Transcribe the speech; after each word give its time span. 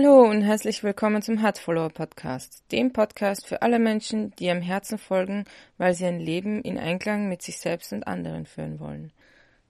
Hallo 0.00 0.30
und 0.30 0.42
herzlich 0.42 0.84
willkommen 0.84 1.22
zum 1.22 1.42
Heart 1.42 1.58
Follower 1.58 1.90
Podcast, 1.90 2.62
dem 2.70 2.92
Podcast 2.92 3.48
für 3.48 3.62
alle 3.62 3.80
Menschen, 3.80 4.30
die 4.36 4.44
ihrem 4.44 4.60
Herzen 4.62 4.96
folgen, 4.96 5.44
weil 5.76 5.92
sie 5.92 6.04
ein 6.04 6.20
Leben 6.20 6.62
in 6.62 6.78
Einklang 6.78 7.28
mit 7.28 7.42
sich 7.42 7.58
selbst 7.58 7.92
und 7.92 8.06
anderen 8.06 8.46
führen 8.46 8.78
wollen. 8.78 9.12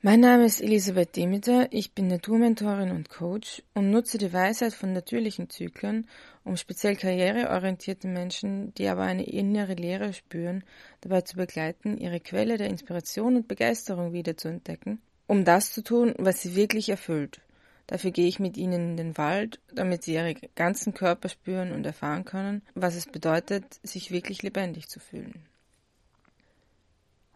Mein 0.03 0.21
Name 0.21 0.45
ist 0.45 0.61
Elisabeth 0.61 1.17
Demeter, 1.17 1.69
ich 1.71 1.93
bin 1.93 2.09
Naturmentorin 2.09 2.91
und 2.91 3.09
Coach 3.09 3.63
und 3.73 3.91
nutze 3.91 4.19
die 4.19 4.31
Weisheit 4.31 4.75
von 4.75 4.93
natürlichen 4.93 5.49
Zyklen, 5.49 6.07
um 6.45 6.59
speziell 6.59 6.97
karriereorientierte 6.97 8.07
Menschen, 8.07 8.75
die 8.75 8.87
aber 8.89 9.05
eine 9.05 9.27
innere 9.27 9.77
Leere 9.77 10.13
spüren, 10.13 10.63
dabei 11.01 11.23
zu 11.23 11.37
begleiten, 11.37 11.97
ihre 11.97 12.21
Quelle 12.21 12.59
der 12.59 12.69
Inspiration 12.69 13.35
und 13.35 13.49
Begeisterung 13.49 14.13
wieder 14.13 14.37
zu 14.37 14.49
entdecken, 14.49 15.01
um 15.27 15.47
das 15.47 15.73
zu 15.73 15.83
tun, 15.83 16.15
was 16.19 16.43
sie 16.43 16.55
wirklich 16.55 16.91
erfüllt 16.91 17.41
Dafür 17.89 18.11
gehe 18.11 18.29
ich 18.29 18.39
mit 18.39 18.59
ihnen 18.59 18.91
in 18.91 18.97
den 18.99 19.17
Wald, 19.17 19.61
damit 19.75 20.05
sie 20.05 20.13
ihre 20.13 20.35
ganzen 20.55 20.93
Körper 20.93 21.31
spüren 21.31 21.73
und 21.73 21.87
erfahren 21.87 22.27
können, 22.27 22.63
was 22.75 22.95
es 22.95 23.07
bedeutet, 23.07 23.81
sich 23.83 24.11
wirklich 24.11 24.43
lebendig 24.43 24.89
zu 24.89 25.01
fühlen. 25.01 25.47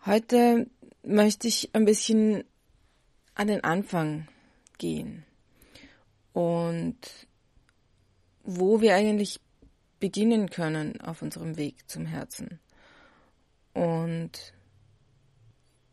Heute 0.05 0.67
möchte 1.03 1.49
ich 1.49 1.71
ein 1.75 1.87
bisschen 1.87 2.45
an 3.35 3.47
den 3.47 3.65
Anfang 3.65 4.29
gehen 4.77 5.25
und 6.35 6.99
wo 8.45 8.83
wir 8.83 8.95
eigentlich 8.95 9.41
beginnen 10.01 10.51
können 10.51 11.01
auf 11.01 11.23
unserem 11.23 11.57
Weg 11.57 11.89
zum 11.89 12.05
Herzen. 12.05 12.61
Und 13.73 14.53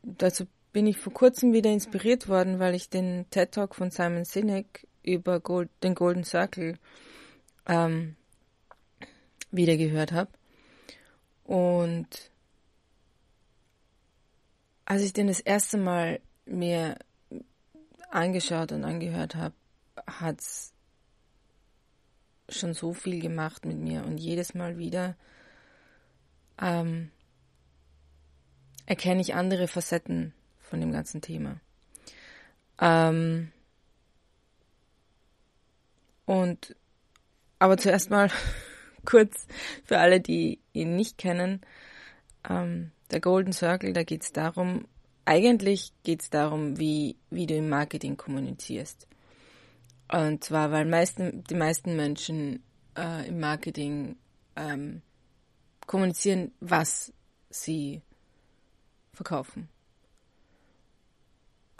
dazu 0.03 0.47
bin 0.71 0.87
ich 0.87 0.97
vor 0.97 1.13
kurzem 1.13 1.53
wieder 1.53 1.71
inspiriert 1.71 2.27
worden, 2.27 2.59
weil 2.59 2.75
ich 2.75 2.89
den 2.89 3.25
TED 3.29 3.51
Talk 3.51 3.75
von 3.75 3.91
Simon 3.91 4.25
Sinek 4.25 4.87
über 5.03 5.39
Gold, 5.39 5.69
den 5.83 5.95
Golden 5.95 6.23
Circle 6.23 6.77
ähm, 7.67 8.15
wieder 9.51 9.77
gehört 9.77 10.11
habe. 10.11 10.29
Und 11.43 12.31
als 14.85 15.01
ich 15.01 15.13
den 15.13 15.27
das 15.27 15.39
erste 15.39 15.77
Mal 15.77 16.19
mir 16.45 16.97
angeschaut 18.09 18.71
und 18.71 18.83
angehört 18.83 19.35
habe, 19.35 19.55
hat 20.05 20.39
es 20.39 20.73
schon 22.49 22.73
so 22.73 22.93
viel 22.93 23.21
gemacht 23.21 23.65
mit 23.65 23.77
mir 23.77 24.03
und 24.05 24.17
jedes 24.17 24.53
Mal 24.53 24.77
wieder 24.77 25.15
ähm, 26.59 27.11
erkenne 28.85 29.21
ich 29.21 29.35
andere 29.35 29.67
Facetten 29.67 30.33
von 30.69 30.79
dem 30.79 30.91
ganzen 30.91 31.21
Thema. 31.21 31.59
Ähm 32.79 33.51
und 36.25 36.75
aber 37.57 37.77
zuerst 37.77 38.09
mal 38.09 38.29
kurz 39.05 39.47
für 39.83 39.99
alle, 39.99 40.21
die 40.21 40.59
ihn 40.73 40.95
nicht 40.95 41.17
kennen. 41.17 41.61
Ähm, 42.47 42.91
der 43.11 43.19
Golden 43.19 43.51
Circle, 43.51 43.93
da 43.93 44.03
geht 44.03 44.23
es 44.23 44.31
darum, 44.31 44.85
eigentlich 45.25 45.91
geht 46.03 46.21
es 46.21 46.29
darum, 46.29 46.77
wie, 46.79 47.17
wie 47.29 47.47
du 47.47 47.55
im 47.55 47.69
Marketing 47.69 48.15
kommunizierst. 48.17 49.07
Und 50.11 50.43
zwar, 50.43 50.71
weil 50.71 50.85
meisten, 50.85 51.43
die 51.43 51.55
meisten 51.55 51.95
Menschen 51.95 52.63
äh, 52.97 53.27
im 53.27 53.39
Marketing 53.39 54.15
ähm, 54.55 55.01
kommunizieren, 55.85 56.51
was 56.59 57.13
sie 57.49 58.01
verkaufen. 59.13 59.69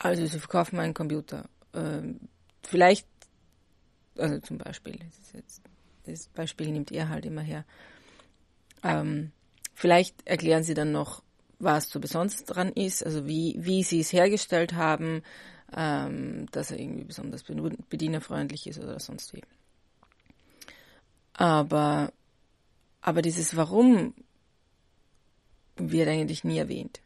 Also 0.02 0.26
sie 0.26 0.40
verkaufen 0.40 0.80
einen 0.80 0.94
Computer. 0.94 1.50
Ähm, 1.74 2.22
vielleicht, 2.64 3.06
also 4.18 4.40
zum 4.40 4.58
Beispiel, 4.58 4.98
das, 4.98 5.34
jetzt, 5.34 5.62
das, 6.06 6.28
Beispiel 6.30 6.72
nimmt 6.72 6.90
ihr 6.90 7.10
halt 7.10 7.26
immer 7.26 7.42
her. 7.42 7.66
Ähm, 8.82 9.32
vielleicht 9.76 10.26
erklären 10.26 10.64
sie 10.64 10.74
dann 10.74 10.94
noch, 10.94 11.22
was 11.60 11.90
so 11.90 12.00
besonders 12.00 12.46
dran 12.46 12.72
ist, 12.72 13.06
also 13.06 13.28
wie, 13.28 13.58
wie 13.60 13.84
sie 13.84 14.00
es 14.00 14.14
hergestellt 14.14 14.74
haben, 14.74 15.22
ähm, 15.76 16.46
dass 16.52 16.72
er 16.72 16.80
irgendwie 16.80 17.04
besonders 17.04 17.44
bedienerfreundlich 17.44 18.68
ist 18.68 18.80
oder 18.80 19.02
sonst 19.02 19.34
wie. 19.34 19.44
Aber, 21.34 22.14
aber 23.02 23.22
dieses 23.22 23.58
Warum 23.58 24.14
wird 25.76 26.08
eigentlich 26.08 26.46
nie 26.46 26.58
erwähnt. 26.58 27.02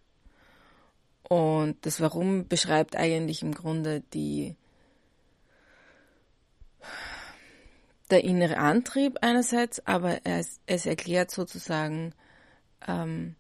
Und 1.28 1.86
das 1.86 2.02
Warum 2.02 2.48
beschreibt 2.48 2.96
eigentlich 2.96 3.42
im 3.42 3.54
Grunde 3.54 4.02
die, 4.14 4.56
der 8.10 8.24
innere 8.24 8.58
Antrieb 8.58 9.18
einerseits, 9.22 9.86
aber 9.88 10.26
es, 10.26 10.60
es 10.66 10.86
erklärt 10.86 11.32
sozusagen, 11.32 12.14
ähm, 12.88 13.36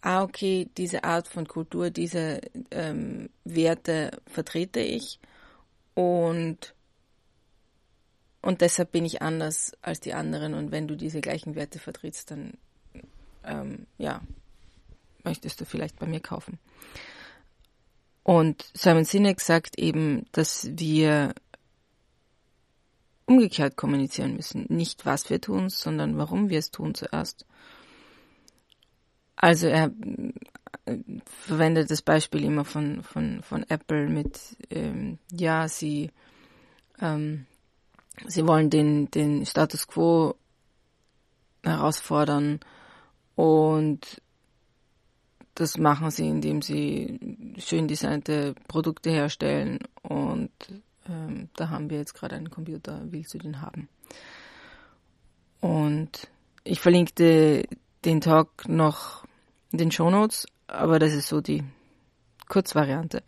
ah, 0.00 0.22
okay, 0.22 0.68
diese 0.76 1.04
Art 1.04 1.28
von 1.28 1.46
Kultur, 1.46 1.90
diese 1.90 2.40
ähm, 2.70 3.30
Werte 3.44 4.20
vertrete 4.26 4.80
ich 4.80 5.20
und, 5.94 6.74
und 8.42 8.60
deshalb 8.60 8.92
bin 8.92 9.04
ich 9.04 9.22
anders 9.22 9.72
als 9.82 10.00
die 10.00 10.14
anderen 10.14 10.54
und 10.54 10.72
wenn 10.72 10.88
du 10.88 10.96
diese 10.96 11.20
gleichen 11.20 11.54
Werte 11.54 11.78
vertrittst, 11.78 12.30
dann 12.30 12.54
ähm, 13.44 13.86
ja, 13.98 14.20
möchtest 15.24 15.60
du 15.60 15.64
vielleicht 15.64 15.98
bei 15.98 16.06
mir 16.06 16.20
kaufen. 16.20 16.58
Und 18.22 18.70
Simon 18.74 19.04
Sinek 19.04 19.40
sagt 19.40 19.78
eben, 19.78 20.26
dass 20.32 20.68
wir 20.72 21.34
umgekehrt 23.26 23.76
kommunizieren 23.76 24.34
müssen. 24.34 24.66
Nicht 24.68 25.06
was 25.06 25.30
wir 25.30 25.40
tun, 25.40 25.70
sondern 25.70 26.18
warum 26.18 26.50
wir 26.50 26.58
es 26.58 26.70
tun 26.70 26.94
zuerst. 26.94 27.46
Also 29.36 29.68
er 29.68 29.92
äh, 30.84 30.98
verwendet 31.24 31.90
das 31.90 32.02
Beispiel 32.02 32.44
immer 32.44 32.64
von, 32.64 33.02
von, 33.02 33.42
von 33.42 33.64
Apple 33.68 34.08
mit, 34.08 34.56
ähm, 34.68 35.18
ja, 35.32 35.68
sie, 35.68 36.10
ähm, 37.00 37.46
sie 38.26 38.46
wollen 38.46 38.68
den, 38.68 39.10
den 39.10 39.46
Status 39.46 39.86
quo 39.86 40.34
herausfordern 41.62 42.60
und 43.36 44.20
das 45.54 45.78
machen 45.78 46.10
sie, 46.10 46.26
indem 46.28 46.62
sie 46.62 47.18
schön 47.58 47.88
designte 47.88 48.54
Produkte 48.68 49.10
herstellen 49.10 49.80
und 50.02 50.50
ähm, 51.08 51.48
da 51.56 51.70
haben 51.70 51.90
wir 51.90 51.98
jetzt 51.98 52.14
gerade 52.14 52.36
einen 52.36 52.50
Computer, 52.50 53.00
willst 53.04 53.34
du 53.34 53.38
den 53.38 53.60
haben? 53.60 53.88
Und 55.60 56.28
ich 56.64 56.80
verlinkte 56.80 57.64
den 58.04 58.20
Talk 58.20 58.68
noch 58.68 59.24
in 59.72 59.78
den 59.78 59.90
Show 59.90 60.10
Notes, 60.10 60.46
aber 60.66 60.98
das 60.98 61.12
ist 61.12 61.28
so 61.28 61.40
die 61.40 61.64
Kurzvariante. 62.48 63.22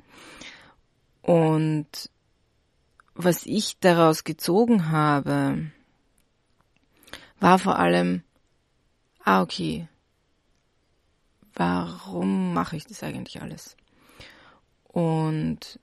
Und 1.23 2.11
was 3.15 3.47
ich 3.47 3.79
daraus 3.79 4.25
gezogen 4.25 4.91
habe, 4.91 5.71
war 7.39 7.59
vor 7.59 7.79
allem, 7.79 8.23
ah 9.25 9.43
okay, 9.43 9.89
warum 11.55 12.55
mache 12.55 12.77
ich 12.77 12.85
das 12.85 13.03
eigentlich 13.03 13.43
alles? 13.43 13.77
Und 14.93 15.81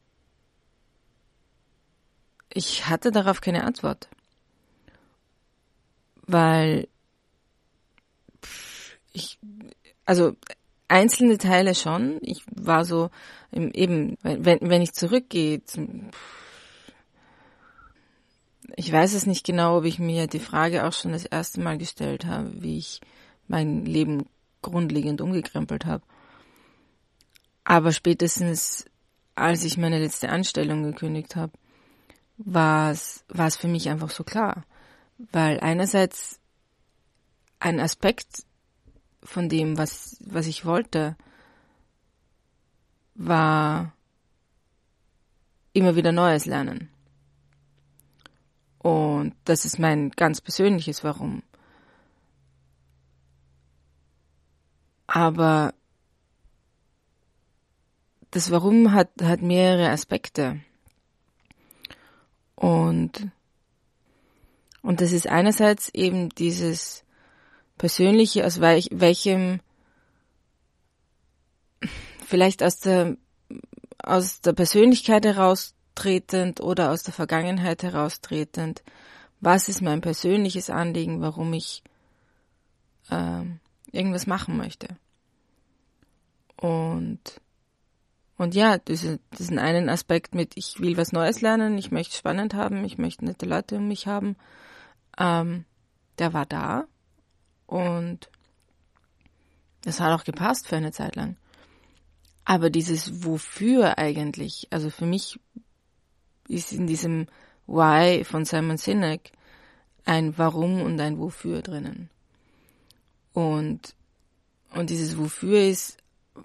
ich 2.54 2.88
hatte 2.88 3.12
darauf 3.12 3.42
keine 3.42 3.64
Antwort, 3.64 4.08
weil 6.26 6.88
ich, 9.12 9.40
also 10.06 10.36
einzelne 10.88 11.38
Teile 11.38 11.76
schon. 11.76 12.20
Ich 12.22 12.44
war 12.52 12.86
so 12.86 13.10
eben, 13.52 14.18
wenn, 14.22 14.60
wenn 14.62 14.82
ich 14.82 14.94
zurückgehe, 14.94 15.62
ich 18.76 18.92
weiß 18.92 19.14
es 19.14 19.26
nicht 19.26 19.46
genau, 19.46 19.78
ob 19.78 19.86
ich 19.86 20.00
mir 20.00 20.28
die 20.28 20.40
Frage 20.40 20.86
auch 20.86 20.94
schon 20.94 21.12
das 21.12 21.26
erste 21.26 21.62
Mal 21.62 21.78
gestellt 21.78 22.26
habe, 22.26 22.62
wie 22.62 22.78
ich 22.78 23.02
mein 23.48 23.86
Leben 23.86 24.26
grundlegend 24.62 25.22
umgekrempelt 25.22 25.86
habe. 25.86 26.04
Aber 27.64 27.92
spätestens, 27.92 28.86
als 29.40 29.64
ich 29.64 29.78
meine 29.78 30.00
letzte 30.00 30.30
Anstellung 30.30 30.84
gekündigt 30.84 31.36
habe, 31.36 31.54
war 32.38 32.92
es 32.92 33.24
für 33.58 33.68
mich 33.68 33.90
einfach 33.90 34.10
so 34.10 34.24
klar. 34.24 34.66
Weil 35.32 35.60
einerseits 35.60 36.40
ein 37.60 37.80
Aspekt 37.80 38.46
von 39.24 39.50
dem, 39.50 39.78
was, 39.78 40.18
was 40.26 40.48
ich 40.48 40.66
wollte, 40.66 41.18
war 43.16 43.94
immer 45.74 45.96
wieder 45.96 46.12
Neues 46.12 46.46
lernen. 46.46 46.90
Und 48.78 49.36
das 49.44 49.66
ist 49.66 49.78
mein 49.78 50.12
ganz 50.12 50.40
persönliches 50.40 51.04
Warum. 51.04 51.44
Aber 55.06 55.74
das 58.32 58.52
Warum 58.52 58.94
hat, 58.94 59.10
hat 59.22 59.42
mehrere 59.42 59.90
Aspekte. 59.90 60.62
Und 62.56 63.32
Und 64.82 65.02
das 65.02 65.12
ist 65.12 65.28
einerseits 65.28 65.90
eben 65.90 66.30
dieses 66.30 67.04
Persönliche, 67.78 68.46
aus 68.46 68.60
welch, 68.60 68.90
welchem, 68.92 69.60
vielleicht 72.26 72.64
aus 72.64 72.80
der, 72.80 73.18
aus 74.02 74.42
der 74.42 74.54
Persönlichkeit 74.54 75.26
heraustretend 75.26 76.62
oder 76.62 76.92
aus 76.92 77.04
der 77.04 77.14
Vergangenheit 77.14 77.84
heraustretend, 77.84 78.84
was 79.42 79.70
ist 79.70 79.82
mein 79.82 80.02
persönliches 80.02 80.70
Anliegen, 80.70 81.22
warum 81.22 81.54
ich 81.54 81.84
äh, 83.10 83.44
irgendwas 83.92 84.28
machen 84.28 84.58
möchte. 84.58 84.88
Und 86.58 87.20
und 88.40 88.56
ja, 88.56 88.78
diese, 88.78 89.20
diesen 89.38 89.60
einen 89.60 89.90
Aspekt 89.90 90.34
mit, 90.34 90.54
ich 90.56 90.80
will 90.80 90.96
was 90.96 91.12
Neues 91.12 91.42
lernen, 91.42 91.78
ich 91.78 91.92
möchte 91.92 92.16
spannend 92.16 92.54
haben, 92.54 92.86
ich 92.86 92.98
möchte 92.98 93.26
nette 93.26 93.46
Leute 93.46 93.76
um 93.76 93.90
mich 93.90 94.08
haben, 94.08 94.38
ähm, 95.18 95.66
der 96.20 96.32
war 96.32 96.46
da 96.46 96.86
und 97.66 98.30
das 99.82 100.00
hat 100.00 100.18
auch 100.18 100.24
gepasst 100.24 100.70
für 100.70 100.78
eine 100.78 100.94
Zeit 100.94 101.18
lang. 101.18 101.36
Aber 102.46 102.70
dieses 102.70 103.26
Wofür 103.26 103.98
eigentlich, 103.98 104.70
also 104.70 104.90
für 104.90 105.06
mich 105.06 105.38
ist 106.48 106.72
in 106.72 106.88
diesem 106.88 107.28
Why 107.68 108.24
von 108.24 108.46
Simon 108.46 108.78
Sinek 108.78 109.34
ein 110.06 110.38
Warum 110.38 110.82
und 110.82 110.98
ein 111.02 111.20
Wofür 111.20 111.62
drinnen. 111.62 112.10
Und, 113.34 113.96
und 114.72 114.90
dieses 114.90 115.18
Wofür 115.18 115.60
ist 115.60 115.98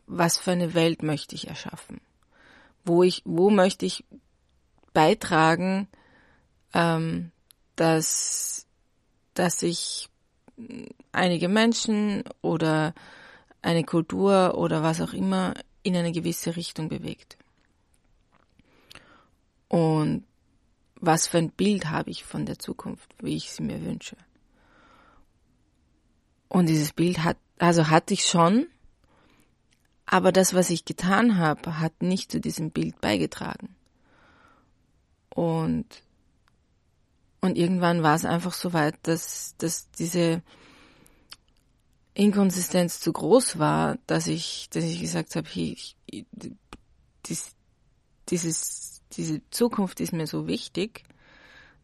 was 0.07 0.39
für 0.39 0.53
eine 0.53 0.75
Welt 0.75 1.03
möchte 1.03 1.35
ich 1.35 1.49
erschaffen? 1.49 2.01
Wo 2.85 3.03
ich, 3.03 3.23
wo 3.25 3.51
möchte 3.51 3.87
ich 3.87 4.05
beitragen, 4.93 5.89
ähm, 6.73 7.31
dass, 7.77 8.67
dass 9.35 9.61
sich 9.61 10.09
einige 11.13 11.49
Menschen 11.49 12.25
oder 12.43 12.95
eine 13.63 13.85
Kultur 13.85 14.57
oder 14.57 14.83
was 14.83 15.01
auch 15.01 15.13
immer 15.13 15.55
in 15.83 15.97
eine 15.97 16.13
gewisse 16.13 16.57
Richtung 16.57 16.89
bewegt. 16.89 17.37
Und 19.69 20.25
was 20.97 21.27
für 21.27 21.39
ein 21.39 21.51
Bild 21.51 21.91
habe 21.91 22.11
ich 22.11 22.25
von 22.25 22.47
der 22.47 22.59
Zukunft, 22.59 23.15
wie 23.21 23.37
ich 23.37 23.51
sie 23.51 23.63
mir 23.63 23.83
wünsche. 23.85 24.17
Und 26.49 26.69
dieses 26.69 26.93
Bild 26.93 27.25
hat, 27.25 27.37
also 27.59 27.89
hatte 27.91 28.15
ich 28.15 28.25
schon, 28.25 28.67
aber 30.15 30.31
das, 30.31 30.55
was 30.55 30.71
ich 30.71 30.85
getan 30.85 31.39
habe, 31.39 31.81
hat 31.81 32.01
nicht 32.01 32.31
zu 32.31 32.41
diesem 32.41 32.71
Bild 32.71 33.01
beigetragen. 33.01 33.75
Und, 35.29 35.87
und 37.41 37.59
irgendwann 37.59 38.05
war 38.05 38.15
es 38.15 38.25
einfach 38.25 38.53
so 38.53 38.73
weit, 38.73 38.95
dass, 39.03 39.57
dass 39.59 39.91
diese 39.91 40.41
Inkonsistenz 42.15 43.01
zu 43.01 43.13
groß 43.13 43.59
war, 43.59 43.99
dass 44.07 44.29
ich, 44.29 44.69
dass 44.71 44.85
ich 44.85 45.01
gesagt 45.01 45.35
habe, 45.35 45.49
hey, 45.51 45.77
ich, 45.77 45.97
dies, 47.27 47.57
dieses, 48.29 49.03
diese 49.15 49.43
Zukunft 49.51 49.99
ist 49.99 50.13
mir 50.13 50.29
so 50.29 50.47
wichtig, 50.47 51.03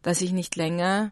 dass 0.02 0.20
ich 0.20 0.30
nicht 0.30 0.54
länger 0.54 1.10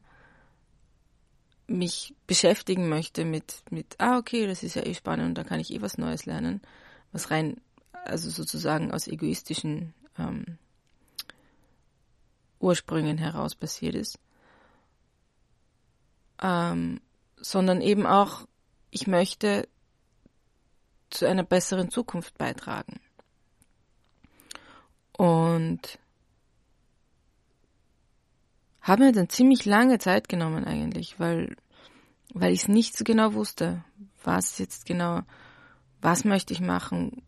mich 1.67 2.15
beschäftigen 2.29 2.89
möchte 2.89 3.25
mit, 3.25 3.65
mit, 3.71 3.97
ah, 3.99 4.19
okay, 4.19 4.47
das 4.47 4.63
ist 4.63 4.77
ja 4.77 4.87
eh 4.87 4.95
spannend, 4.95 5.37
da 5.37 5.43
kann 5.43 5.59
ich 5.59 5.75
eh 5.75 5.83
was 5.83 5.99
Neues 5.99 6.25
lernen, 6.25 6.63
was 7.13 7.31
rein, 7.31 7.61
also 8.05 8.31
sozusagen 8.31 8.93
aus 8.93 9.07
egoistischen 9.07 9.95
ähm, 10.19 10.59
Ursprüngen 12.61 13.19
heraus 13.19 13.55
passiert 13.55 13.95
ist, 13.95 14.19
ähm, 16.43 17.01
sondern 17.37 17.81
eben 17.81 18.07
auch, 18.07 18.47
ich 18.91 19.07
möchte 19.07 19.69
zu 21.11 21.27
einer 21.27 21.45
besseren 21.45 21.91
Zukunft 21.91 22.37
beitragen. 22.37 23.01
Und 25.13 25.99
habe 28.81 29.05
mir 29.05 29.13
dann 29.13 29.29
ziemlich 29.29 29.65
lange 29.65 29.99
Zeit 29.99 30.29
genommen 30.29 30.65
eigentlich, 30.65 31.19
weil, 31.19 31.57
weil 32.33 32.53
ich 32.53 32.63
es 32.63 32.69
nicht 32.69 32.97
so 32.97 33.05
genau 33.05 33.35
wusste, 33.35 33.85
was 34.23 34.59
jetzt 34.59 34.87
genau 34.87 35.23
was 36.01 36.25
möchte 36.25 36.53
ich 36.53 36.61
machen, 36.61 37.23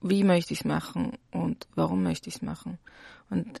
wie 0.00 0.24
möchte 0.24 0.52
ich 0.52 0.60
es 0.60 0.64
machen 0.64 1.18
und 1.30 1.66
warum 1.74 2.02
möchte 2.02 2.28
ich 2.28 2.36
es 2.36 2.42
machen. 2.42 2.78
Und 3.30 3.60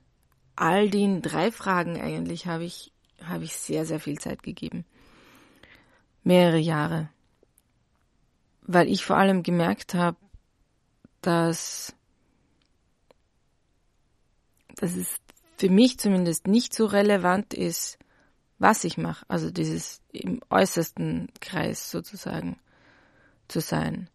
all 0.54 0.90
den 0.90 1.22
drei 1.22 1.50
Fragen 1.50 2.00
eigentlich 2.00 2.46
habe 2.46 2.64
ich, 2.64 2.92
habe 3.22 3.44
ich 3.44 3.56
sehr, 3.56 3.86
sehr 3.86 4.00
viel 4.00 4.18
Zeit 4.18 4.42
gegeben. 4.42 4.84
Mehrere 6.22 6.58
Jahre. 6.58 7.10
Weil 8.62 8.88
ich 8.88 9.04
vor 9.04 9.16
allem 9.16 9.42
gemerkt 9.42 9.94
habe, 9.94 10.16
dass, 11.20 11.94
dass 14.76 14.94
es 14.94 15.16
für 15.56 15.70
mich 15.70 15.98
zumindest 15.98 16.46
nicht 16.46 16.74
so 16.74 16.86
relevant 16.86 17.54
ist, 17.54 17.98
was 18.58 18.84
ich 18.84 18.98
mache. 18.98 19.24
Also 19.28 19.50
dieses 19.50 20.00
im 20.12 20.40
äußersten 20.50 21.28
Kreis 21.40 21.90
sozusagen 21.90 22.58
zu 23.48 23.60
sein 23.60 24.08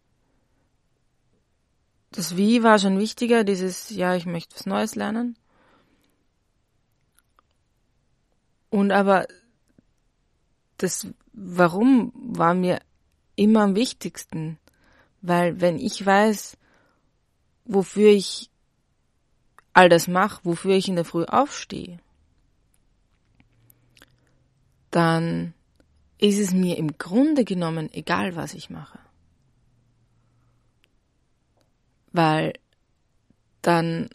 das 2.12 2.36
Wie 2.36 2.62
war 2.62 2.78
schon 2.78 2.98
wichtiger, 2.98 3.44
dieses, 3.44 3.90
ja, 3.90 4.14
ich 4.14 4.26
möchte 4.26 4.54
was 4.54 4.66
Neues 4.66 4.94
lernen. 4.94 5.36
Und 8.70 8.92
aber 8.92 9.26
das 10.78 11.06
Warum 11.34 12.12
war 12.14 12.52
mir 12.52 12.80
immer 13.36 13.62
am 13.62 13.74
wichtigsten, 13.74 14.58
weil 15.22 15.60
wenn 15.62 15.78
ich 15.78 16.04
weiß, 16.04 16.58
wofür 17.64 18.10
ich 18.10 18.50
all 19.72 19.88
das 19.88 20.08
mache, 20.08 20.44
wofür 20.44 20.74
ich 20.74 20.88
in 20.88 20.96
der 20.96 21.06
Früh 21.06 21.24
aufstehe, 21.24 21.98
dann 24.90 25.54
ist 26.18 26.38
es 26.38 26.52
mir 26.52 26.76
im 26.76 26.98
Grunde 26.98 27.44
genommen 27.44 27.90
egal, 27.92 28.36
was 28.36 28.52
ich 28.52 28.68
mache. 28.68 28.98
Weil 32.12 32.54
dann 33.62 34.08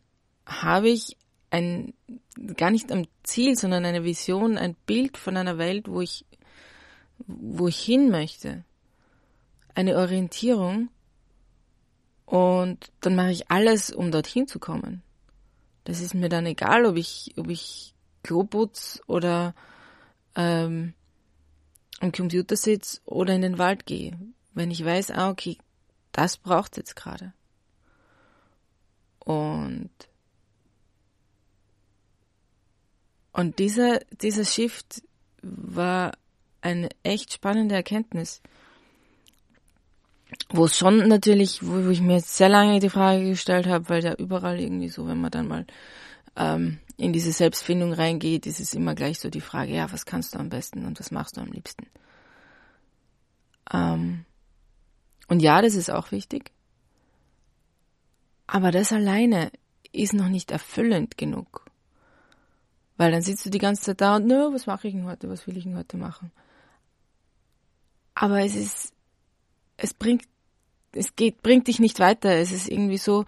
habe 0.45 0.89
ich 0.89 1.17
ein, 1.49 1.93
gar 2.55 2.71
nicht 2.71 2.91
am 2.91 3.05
Ziel, 3.23 3.57
sondern 3.57 3.85
eine 3.85 4.03
Vision, 4.03 4.57
ein 4.57 4.75
Bild 4.85 5.17
von 5.17 5.37
einer 5.37 5.57
Welt, 5.57 5.87
wo 5.87 6.01
ich, 6.01 6.25
wo 7.25 7.67
ich 7.67 7.79
hin 7.79 8.09
möchte. 8.09 8.63
Eine 9.73 9.97
Orientierung. 9.97 10.89
Und 12.25 12.91
dann 12.99 13.15
mache 13.15 13.31
ich 13.31 13.49
alles, 13.49 13.91
um 13.91 14.11
dorthin 14.11 14.47
zu 14.47 14.59
kommen. 14.59 15.01
Das 15.85 16.01
ist 16.01 16.13
mir 16.13 16.27
dann 16.27 16.45
egal, 16.45 16.85
ob 16.85 16.97
ich, 16.97 17.33
ob 17.37 17.49
ich 17.49 17.93
Klo 18.21 18.43
putz 18.43 19.01
oder 19.07 19.55
ähm, 20.35 20.93
am 22.01 22.11
Computer 22.11 22.57
sitze 22.57 22.99
oder 23.05 23.33
in 23.33 23.41
den 23.41 23.57
Wald 23.57 23.85
gehe. 23.85 24.19
Wenn 24.53 24.71
ich 24.71 24.83
weiß, 24.83 25.11
ah, 25.11 25.29
okay, 25.29 25.57
das 26.11 26.35
braucht 26.35 26.75
jetzt 26.75 26.95
gerade. 26.97 27.33
Und, 29.27 29.89
und 33.33 33.59
dieser, 33.59 33.99
dieser 34.21 34.45
Shift 34.45 35.03
war 35.41 36.13
eine 36.61 36.87
echt 37.03 37.33
spannende 37.33 37.75
Erkenntnis. 37.75 38.41
Wo 40.47 40.63
es 40.63 40.77
schon 40.77 41.09
natürlich, 41.09 41.59
wo, 41.61 41.89
ich 41.89 41.99
mir 41.99 42.21
sehr 42.21 42.47
lange 42.47 42.79
die 42.79 42.89
Frage 42.89 43.27
gestellt 43.27 43.67
habe, 43.67 43.89
weil 43.89 44.01
ja 44.01 44.13
überall 44.13 44.61
irgendwie 44.61 44.87
so, 44.87 45.05
wenn 45.07 45.19
man 45.19 45.31
dann 45.31 45.49
mal 45.49 45.65
ähm, 46.37 46.79
in 46.95 47.11
diese 47.11 47.33
Selbstfindung 47.33 47.91
reingeht, 47.91 48.45
ist 48.45 48.61
es 48.61 48.73
immer 48.73 48.95
gleich 48.95 49.19
so 49.19 49.29
die 49.29 49.41
Frage, 49.41 49.73
ja, 49.73 49.91
was 49.91 50.05
kannst 50.05 50.35
du 50.35 50.39
am 50.39 50.47
besten 50.47 50.85
und 50.85 51.01
was 51.01 51.11
machst 51.11 51.35
du 51.35 51.41
am 51.41 51.51
liebsten? 51.51 51.85
Ähm, 53.73 54.23
und 55.27 55.41
ja, 55.41 55.61
das 55.61 55.75
ist 55.75 55.91
auch 55.91 56.13
wichtig. 56.13 56.53
Aber 58.47 58.71
das 58.71 58.91
alleine 58.91 59.51
ist 59.91 60.13
noch 60.13 60.29
nicht 60.29 60.51
erfüllend 60.51 61.17
genug. 61.17 61.65
Weil 62.95 63.11
dann 63.11 63.21
sitzt 63.21 63.45
du 63.45 63.49
die 63.49 63.59
ganze 63.59 63.83
Zeit 63.83 64.01
da 64.01 64.15
und, 64.15 64.25
nö, 64.25 64.53
was 64.53 64.65
mache 64.65 64.87
ich 64.87 64.93
denn 64.93 65.05
heute, 65.05 65.29
was 65.29 65.45
will 65.45 65.57
ich 65.57 65.63
denn 65.63 65.77
heute 65.77 65.97
machen? 65.97 66.31
Aber 68.15 68.39
es 68.39 68.55
ist, 68.55 68.93
es 69.75 69.93
bringt, 69.93 70.23
es 70.93 71.15
geht, 71.15 71.43
bringt 71.43 71.67
dich 71.67 71.79
nicht 71.79 71.99
weiter. 71.99 72.31
Es 72.31 72.51
ist 72.51 72.67
irgendwie 72.67 72.97
so, 72.97 73.25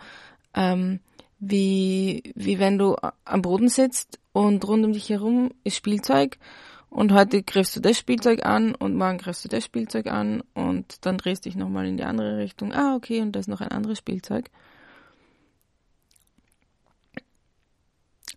ähm, 0.55 0.99
wie, 1.39 2.33
wie 2.35 2.59
wenn 2.59 2.77
du 2.77 2.95
am 3.25 3.41
Boden 3.41 3.69
sitzt 3.69 4.19
und 4.33 4.67
rund 4.67 4.85
um 4.85 4.93
dich 4.93 5.09
herum 5.09 5.51
ist 5.63 5.75
Spielzeug 5.75 6.37
und 6.89 7.13
heute 7.13 7.43
griffst 7.43 7.75
du 7.75 7.79
das 7.79 7.97
Spielzeug 7.97 8.45
an 8.45 8.73
und 8.75 8.95
morgen 8.95 9.19
griffst 9.19 9.45
du 9.45 9.49
das 9.49 9.63
Spielzeug 9.63 10.07
an 10.07 10.41
und 10.53 11.05
dann 11.05 11.17
drehst 11.17 11.45
dich 11.45 11.55
nochmal 11.55 11.85
in 11.87 11.97
die 11.97 12.03
andere 12.03 12.37
Richtung. 12.37 12.73
Ah, 12.73 12.95
okay, 12.95 13.21
und 13.21 13.33
da 13.33 13.39
ist 13.39 13.47
noch 13.47 13.61
ein 13.61 13.71
anderes 13.71 13.99
Spielzeug. 13.99 14.49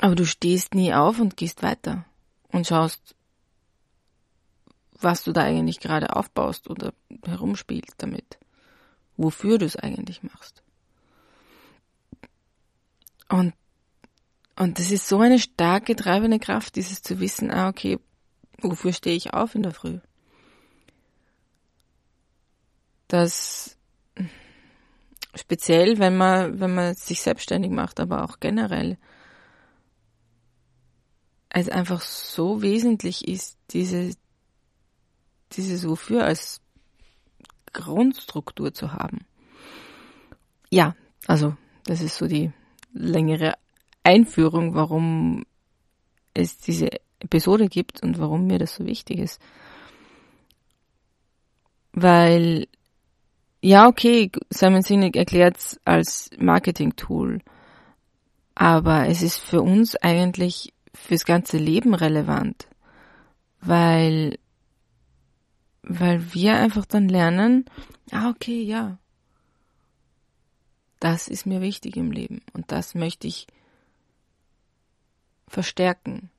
Aber 0.03 0.17
du 0.17 0.27
stehst 0.27 0.75
nie 0.75 0.93
auf 0.93 1.21
und 1.21 1.37
gehst 1.37 1.63
weiter 1.63 2.05
und 2.49 2.67
schaust, 2.67 3.15
was 5.01 5.23
du 5.23 5.31
da 5.31 5.43
eigentlich 5.43 5.79
gerade 5.79 6.17
aufbaust 6.17 6.69
oder 6.69 6.93
herumspielst 7.25 7.95
damit. 7.99 8.37
Wofür 9.17 9.59
du 9.59 9.65
es 9.65 9.77
eigentlich 9.77 10.25
machst. 10.25 10.65
Und, 13.29 13.55
und 14.57 14.81
das 14.81 14.91
ist 14.91 15.07
so 15.07 15.21
eine 15.21 15.39
starke 15.39 15.95
treibende 15.95 16.41
Kraft, 16.41 16.75
dieses 16.75 17.03
zu 17.03 17.21
wissen, 17.21 17.53
ah, 17.53 17.69
okay, 17.69 18.01
wofür 18.59 18.93
stehe 18.93 19.15
ich 19.15 19.33
auf 19.33 19.55
in 19.55 19.63
der 19.63 19.73
Früh? 19.73 20.01
Das, 23.07 23.79
speziell, 25.37 26.01
wenn 26.01 26.17
man, 26.17 26.59
wenn 26.59 26.75
man 26.75 26.97
sich 26.97 27.23
selbstständig 27.23 27.71
macht, 27.71 28.01
aber 28.01 28.25
auch 28.25 28.41
generell, 28.41 28.99
es 31.55 31.69
einfach 31.69 32.01
so 32.01 32.63
wesentlich 32.63 33.29
ist, 33.29 33.59
diese, 33.71 34.15
dieses 35.53 35.87
Wofür 35.87 36.25
als 36.25 36.61
Grundstruktur 37.73 38.73
zu 38.73 38.93
haben. 38.93 39.27
Ja, 40.71 40.97
also 41.27 41.55
das 41.85 42.01
ist 42.01 42.17
so 42.17 42.27
die 42.27 42.53
längere 42.95 43.55
Einführung, 44.03 44.75
warum 44.75 45.45
es 46.35 46.59
diese 46.59 46.89
Episode 47.21 47.69
gibt 47.69 48.03
und 48.03 48.19
warum 48.19 48.47
mir 48.47 48.59
das 48.59 48.75
so 48.75 48.87
wichtig 48.87 49.19
ist. 49.19 49.41
Weil, 51.93 52.67
ja, 53.61 53.87
okay, 53.87 54.31
Simon 54.49 54.81
Sinek 54.81 55.17
erklärt 55.17 55.59
es 55.59 55.81
als 55.85 56.31
Marketing-Tool, 56.39 57.41
aber 58.55 59.09
es 59.09 59.21
ist 59.21 59.39
für 59.39 59.61
uns 59.61 59.97
eigentlich 59.97 60.73
fürs 60.95 61.25
ganze 61.25 61.59
Leben 61.59 61.95
relevant, 61.95 62.69
weil 63.61 64.39
weil 65.83 66.33
wir 66.33 66.55
einfach 66.55 66.87
dann 66.87 67.09
lernen, 67.09 67.65
ah, 68.13 68.31
okay, 68.31 68.63
ja, 68.63 68.99
das 71.01 71.27
ist 71.27 71.47
mir 71.47 71.61
wichtig 71.61 71.97
im 71.97 72.13
Leben 72.13 72.43
und 72.53 72.71
das 72.71 72.95
möchte 72.95 73.27
ich 73.27 73.49
verstärken. 75.49 76.31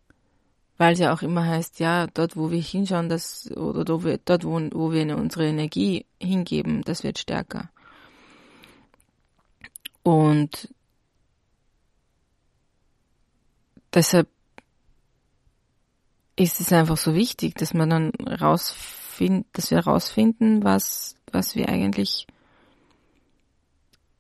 Weil 0.77 0.93
es 0.93 0.99
ja 0.99 1.13
auch 1.13 1.21
immer 1.21 1.45
heißt, 1.45 1.79
ja, 1.79 2.07
dort 2.07 2.35
wo 2.35 2.49
wir 2.49 2.61
hinschauen, 2.61 3.09
das, 3.09 3.51
oder 3.51 3.83
dort, 4.25 4.43
wo, 4.43 4.59
wo 4.71 4.91
wir 4.91 5.17
unsere 5.17 5.47
Energie 5.47 6.05
hingeben, 6.19 6.81
das 6.83 7.03
wird 7.03 7.19
stärker. 7.19 7.69
Und 10.01 10.73
deshalb 13.93 14.27
ist 16.35 16.59
es 16.59 16.73
einfach 16.73 16.97
so 16.97 17.13
wichtig, 17.13 17.55
dass 17.55 17.73
man 17.73 17.89
dann 17.89 18.11
rausfindet, 18.11 19.03
find, 19.13 19.45
dass 19.53 19.71
wir 19.71 19.77
herausfinden, 19.77 20.63
was, 20.63 21.15
was 21.31 21.55
wir 21.55 21.69
eigentlich 21.69 22.27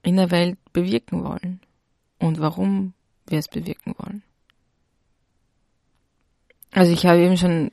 in 0.03 0.17
der 0.17 0.31
Welt 0.31 0.57
bewirken 0.71 1.23
wollen 1.23 1.59
und 2.19 2.39
warum 2.39 2.93
wir 3.27 3.39
es 3.39 3.47
bewirken 3.47 3.95
wollen. 3.97 4.23
Also 6.71 6.91
ich 6.91 7.05
habe 7.05 7.19
eben 7.19 7.37
schon 7.37 7.69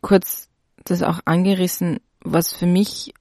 kurz 0.00 0.48
das 0.84 1.02
auch 1.02 1.20
angerissen, 1.24 2.00
was 2.20 2.52
für 2.52 2.66
mich 2.66 3.14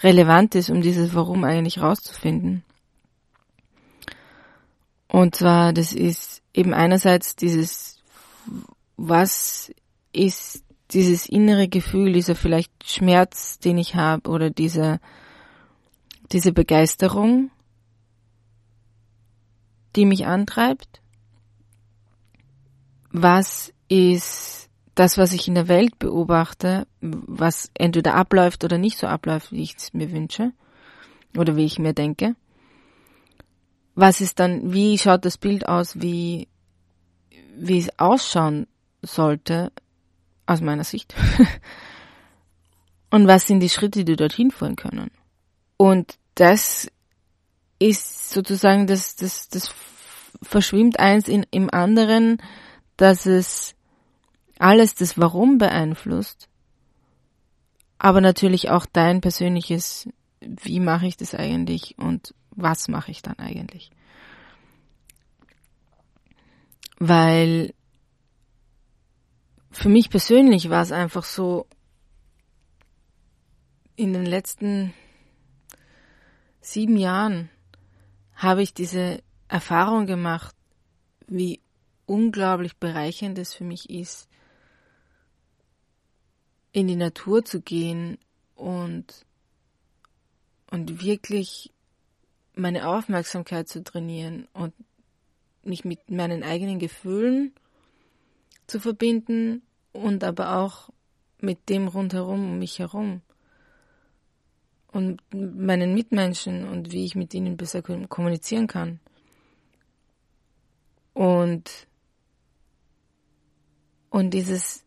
relevant 0.00 0.54
ist, 0.54 0.70
um 0.70 0.82
dieses 0.82 1.14
Warum 1.14 1.44
eigentlich 1.44 1.80
rauszufinden. 1.80 2.64
Und 5.08 5.36
zwar, 5.36 5.72
das 5.72 5.92
ist 5.92 6.42
eben 6.54 6.74
einerseits 6.74 7.36
dieses, 7.36 8.01
was 8.96 9.72
ist 10.12 10.64
dieses 10.90 11.26
innere 11.26 11.68
Gefühl, 11.68 12.12
dieser 12.12 12.34
vielleicht 12.34 12.72
Schmerz, 12.84 13.58
den 13.58 13.78
ich 13.78 13.94
habe 13.94 14.28
oder 14.30 14.50
diese, 14.50 15.00
diese 16.32 16.52
Begeisterung, 16.52 17.50
die 19.96 20.06
mich 20.06 20.26
antreibt? 20.26 21.00
Was 23.10 23.72
ist 23.88 24.70
das, 24.94 25.16
was 25.18 25.32
ich 25.32 25.48
in 25.48 25.54
der 25.54 25.68
Welt 25.68 25.98
beobachte, 25.98 26.86
was 27.00 27.70
entweder 27.74 28.14
abläuft 28.14 28.64
oder 28.64 28.78
nicht 28.78 28.98
so 28.98 29.06
abläuft, 29.06 29.52
wie 29.52 29.62
ich 29.62 29.76
es 29.76 29.94
mir 29.94 30.12
wünsche 30.12 30.52
oder 31.36 31.56
wie 31.56 31.64
ich 31.64 31.78
mir 31.78 31.94
denke? 31.94 32.36
Was 33.94 34.20
ist 34.20 34.38
dann, 34.38 34.72
wie 34.72 34.98
schaut 34.98 35.24
das 35.24 35.36
Bild 35.36 35.68
aus, 35.68 36.00
wie, 36.00 36.48
wie 37.54 37.78
es 37.78 37.98
ausschauen 37.98 38.66
sollte, 39.02 39.72
aus 40.46 40.60
meiner 40.60 40.84
Sicht. 40.84 41.14
Und 43.10 43.26
was 43.26 43.46
sind 43.46 43.60
die 43.60 43.68
Schritte, 43.68 44.04
die 44.04 44.16
dorthin 44.16 44.50
führen 44.50 44.76
können? 44.76 45.10
Und 45.76 46.16
das 46.34 46.90
ist 47.78 48.30
sozusagen, 48.30 48.86
das, 48.86 49.16
das, 49.16 49.48
das 49.48 49.74
verschwimmt 50.42 50.98
eins 50.98 51.28
in, 51.28 51.44
im 51.50 51.68
anderen, 51.72 52.38
dass 52.96 53.26
es 53.26 53.74
alles 54.58 54.94
das 54.94 55.18
Warum 55.18 55.58
beeinflusst, 55.58 56.48
aber 57.98 58.20
natürlich 58.20 58.70
auch 58.70 58.86
dein 58.86 59.20
persönliches, 59.20 60.08
wie 60.40 60.80
mache 60.80 61.06
ich 61.06 61.16
das 61.16 61.34
eigentlich 61.34 61.98
und 61.98 62.34
was 62.50 62.88
mache 62.88 63.10
ich 63.10 63.22
dann 63.22 63.38
eigentlich? 63.38 63.90
Weil 67.04 67.74
für 69.72 69.88
mich 69.88 70.08
persönlich 70.08 70.70
war 70.70 70.82
es 70.82 70.92
einfach 70.92 71.24
so, 71.24 71.66
in 73.96 74.12
den 74.12 74.24
letzten 74.24 74.94
sieben 76.60 76.96
Jahren 76.96 77.50
habe 78.36 78.62
ich 78.62 78.72
diese 78.72 79.20
Erfahrung 79.48 80.06
gemacht, 80.06 80.54
wie 81.26 81.60
unglaublich 82.06 82.76
bereichernd 82.76 83.36
es 83.36 83.52
für 83.52 83.64
mich 83.64 83.90
ist, 83.90 84.28
in 86.70 86.86
die 86.86 86.94
Natur 86.94 87.44
zu 87.44 87.62
gehen 87.62 88.16
und, 88.54 89.26
und 90.70 91.02
wirklich 91.02 91.72
meine 92.54 92.86
Aufmerksamkeit 92.86 93.68
zu 93.68 93.82
trainieren 93.82 94.46
und 94.52 94.72
mich 95.64 95.84
mit 95.84 96.10
meinen 96.10 96.42
eigenen 96.42 96.78
Gefühlen 96.78 97.52
zu 98.66 98.80
verbinden 98.80 99.62
und 99.92 100.24
aber 100.24 100.56
auch 100.56 100.90
mit 101.40 101.68
dem 101.68 101.88
rundherum 101.88 102.52
um 102.52 102.58
mich 102.58 102.78
herum 102.78 103.20
und 104.92 105.22
meinen 105.32 105.94
Mitmenschen 105.94 106.68
und 106.68 106.92
wie 106.92 107.04
ich 107.04 107.14
mit 107.14 107.34
ihnen 107.34 107.56
besser 107.56 107.82
kommunizieren 107.82 108.66
kann. 108.66 109.00
Und, 111.14 111.86
und 114.10 114.30
dieses 114.30 114.84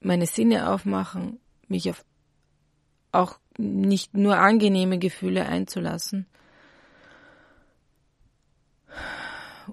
meine 0.00 0.26
Sinne 0.26 0.70
aufmachen, 0.70 1.40
mich 1.68 1.90
auf 1.90 2.04
auch 3.12 3.38
nicht 3.58 4.14
nur 4.14 4.38
angenehme 4.38 4.98
Gefühle 4.98 5.46
einzulassen, 5.46 6.26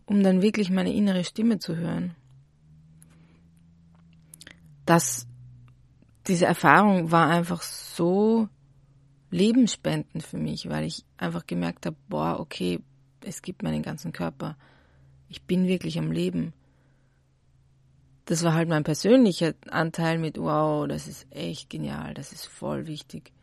um 0.07 0.23
dann 0.23 0.41
wirklich 0.41 0.71
meine 0.71 0.93
innere 0.93 1.23
Stimme 1.23 1.59
zu 1.59 1.75
hören 1.75 2.15
dass 4.87 5.27
diese 6.27 6.45
Erfahrung 6.45 7.11
war 7.11 7.27
einfach 7.29 7.61
so 7.61 8.49
lebensspendend 9.29 10.23
für 10.23 10.37
mich, 10.37 10.69
weil 10.69 10.85
ich 10.85 11.05
einfach 11.17 11.45
gemerkt 11.45 11.85
habe, 11.85 11.97
boah, 12.07 12.39
okay, 12.39 12.79
es 13.21 13.41
gibt 13.41 13.61
meinen 13.61 13.83
ganzen 13.83 14.13
Körper. 14.13 14.57
Ich 15.27 15.43
bin 15.43 15.67
wirklich 15.67 15.99
am 15.99 16.11
Leben. 16.11 16.53
Das 18.25 18.43
war 18.43 18.53
halt 18.53 18.69
mein 18.69 18.83
persönlicher 18.83 19.53
Anteil 19.69 20.17
mit, 20.19 20.37
wow, 20.37 20.87
das 20.87 21.07
ist 21.07 21.27
echt 21.31 21.69
genial, 21.69 22.13
das 22.13 22.31
ist 22.31 22.45
voll 22.45 22.87
wichtig. 22.87 23.33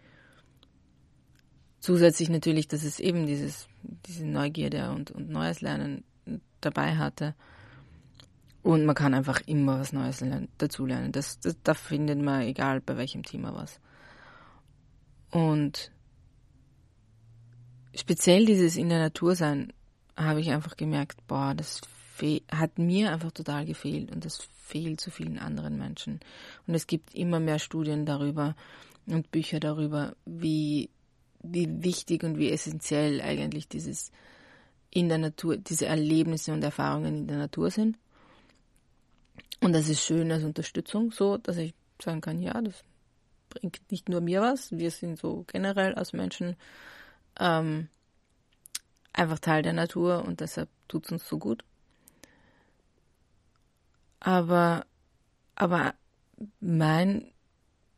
Zusätzlich 1.80 2.30
natürlich, 2.30 2.68
dass 2.68 2.82
es 2.84 3.00
eben 3.00 3.26
dieses, 3.26 3.68
diese 4.06 4.26
Neugierde 4.26 4.90
und, 4.90 5.10
und 5.10 5.28
Neues 5.28 5.60
Lernen 5.60 6.04
dabei 6.64 6.96
hatte. 6.96 7.34
Und 8.62 8.86
man 8.86 8.94
kann 8.94 9.12
einfach 9.12 9.42
immer 9.46 9.80
was 9.80 9.92
Neues 9.92 10.20
lernen, 10.20 10.48
dazulernen. 10.56 11.12
Das, 11.12 11.38
das, 11.40 11.56
da 11.62 11.74
findet 11.74 12.18
man, 12.18 12.42
egal 12.42 12.80
bei 12.80 12.96
welchem 12.96 13.22
Thema 13.22 13.54
was. 13.54 13.78
Und 15.30 15.90
speziell 17.94 18.46
dieses 18.46 18.76
in 18.76 18.88
der 18.88 19.00
Natur 19.00 19.36
sein, 19.36 19.72
habe 20.16 20.40
ich 20.40 20.50
einfach 20.50 20.76
gemerkt, 20.76 21.26
boah, 21.26 21.54
das 21.54 21.82
hat 22.50 22.78
mir 22.78 23.12
einfach 23.12 23.32
total 23.32 23.66
gefehlt 23.66 24.12
und 24.12 24.24
das 24.24 24.48
fehlt 24.62 25.00
zu 25.00 25.10
vielen 25.10 25.38
anderen 25.38 25.76
Menschen. 25.78 26.20
Und 26.66 26.74
es 26.74 26.86
gibt 26.86 27.14
immer 27.14 27.40
mehr 27.40 27.58
Studien 27.58 28.06
darüber 28.06 28.54
und 29.06 29.30
Bücher 29.30 29.60
darüber, 29.60 30.16
wie, 30.24 30.90
wie 31.42 31.68
wichtig 31.82 32.22
und 32.22 32.38
wie 32.38 32.50
essentiell 32.50 33.20
eigentlich 33.20 33.68
dieses 33.68 34.10
in 34.94 35.08
der 35.08 35.18
Natur, 35.18 35.58
diese 35.58 35.86
Erlebnisse 35.86 36.52
und 36.52 36.64
Erfahrungen 36.64 37.16
in 37.16 37.26
der 37.26 37.36
Natur 37.36 37.70
sind. 37.70 37.98
Und 39.60 39.72
das 39.72 39.88
ist 39.88 40.02
schön 40.02 40.30
als 40.30 40.44
Unterstützung, 40.44 41.10
so, 41.10 41.36
dass 41.36 41.56
ich 41.56 41.74
sagen 42.00 42.20
kann, 42.20 42.40
ja, 42.40 42.60
das 42.62 42.82
bringt 43.50 43.80
nicht 43.90 44.08
nur 44.08 44.20
mir 44.20 44.40
was, 44.40 44.72
wir 44.72 44.90
sind 44.90 45.18
so 45.18 45.44
generell 45.46 45.94
als 45.94 46.12
Menschen 46.12 46.56
ähm, 47.38 47.88
einfach 49.12 49.38
Teil 49.40 49.62
der 49.62 49.72
Natur 49.72 50.24
und 50.24 50.40
deshalb 50.40 50.68
tut 50.86 51.06
es 51.06 51.12
uns 51.12 51.28
so 51.28 51.38
gut. 51.38 51.64
Aber, 54.20 54.86
aber 55.56 55.94
mein, 56.60 57.32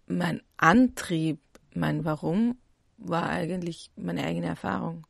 mein 0.07 0.43
Antrieb, 0.57 1.41
mein 1.75 2.05
Warum 2.05 2.59
war 2.97 3.29
eigentlich 3.29 3.91
meine 3.97 4.25
eigene 4.25 4.47
Erfahrung. 4.47 5.07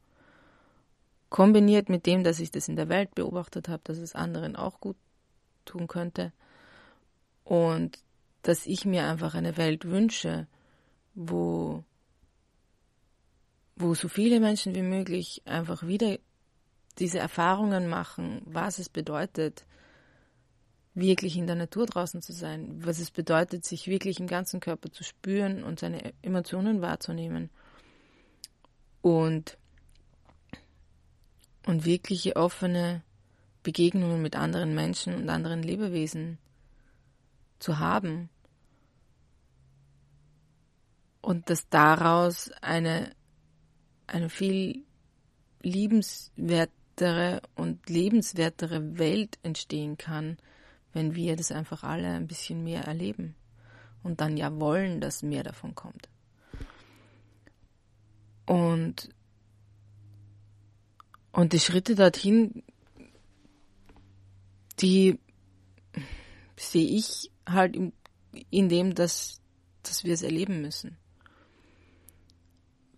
Kombiniert 1.29 1.89
mit 1.89 2.07
dem, 2.07 2.25
dass 2.25 2.41
ich 2.41 2.51
das 2.51 2.69
in 2.69 2.77
der 2.77 2.89
Welt 2.89 3.15
beobachtet 3.15 3.69
habe, 3.69 3.83
dass 3.85 3.99
es 3.99 4.15
anderen 4.15 4.57
auch 4.57 4.81
gut 4.81 4.97
tun 5.65 5.89
könnte. 5.89 6.33
Und 7.45 7.99
dass 8.43 8.67
ich 8.67 8.85
mir 8.85 9.07
einfach 9.07 9.35
eine 9.35 9.57
Welt 9.57 9.85
wünsche, 9.85 10.47
wo, 11.15 11.83
wo 13.75 13.95
so 13.95 14.09
viele 14.09 14.41
Menschen 14.41 14.75
wie 14.75 14.83
möglich 14.83 15.43
einfach 15.45 15.87
wieder 15.87 16.19
diese 16.99 17.19
Erfahrungen 17.19 17.89
machen, 17.89 18.43
was 18.45 18.79
es 18.79 18.89
bedeutet, 18.89 19.67
wirklich 20.95 21.37
in 21.37 21.47
der 21.47 21.57
Natur 21.57 21.87
draußen 21.87 22.23
zu 22.23 22.33
sein, 22.33 22.85
was 22.85 22.99
es 22.99 23.11
bedeutet, 23.11 23.65
sich 23.65 23.87
wirklich 23.87 24.19
im 24.19 24.27
ganzen 24.27 24.61
Körper 24.61 24.91
zu 24.91 25.05
spüren 25.05 25.63
und 25.63 25.79
seine 25.79 26.15
Emotionen 26.23 26.81
wahrzunehmen. 26.81 27.51
Und, 29.03 29.59
und 31.67 31.85
wirkliche 31.85 32.37
offene 32.37 33.03
Begegnungen 33.63 34.23
mit 34.23 34.37
anderen 34.37 34.75
Menschen 34.75 35.15
und 35.15 35.29
anderen 35.29 35.63
Lebewesen 35.63 36.39
zu 37.59 37.79
haben. 37.79 38.31
Und 41.21 41.51
dass 41.51 41.69
daraus 41.69 42.51
eine, 42.63 43.11
eine 44.07 44.31
viel 44.31 44.85
liebenswertere 45.63 47.43
und 47.57 47.91
lebenswertere 47.91 48.99
Welt 48.99 49.39
entstehen 49.43 49.99
kann, 49.99 50.39
wenn 50.93 51.17
wir 51.17 51.35
das 51.37 51.51
einfach 51.51 51.83
alle 51.83 52.13
ein 52.13 52.29
bisschen 52.29 52.63
mehr 52.63 52.85
erleben 52.85 53.35
und 54.05 54.21
dann 54.21 54.37
ja 54.37 54.57
wollen, 54.61 55.01
dass 55.01 55.25
mehr 55.25 55.43
davon 55.43 55.75
kommt. 55.75 56.09
Und, 58.47 59.11
und 61.37 61.53
die 61.53 61.61
Schritte 61.61 61.95
dorthin, 61.95 62.63
die 64.81 65.19
sehe 66.57 66.89
ich 66.89 67.31
halt 67.47 67.77
in, 68.49 68.69
dem, 68.71 68.95
dass, 68.95 69.43
dass 69.83 70.05
wir 70.05 70.15
es 70.15 70.23
erleben 70.23 70.63
müssen. 70.63 70.97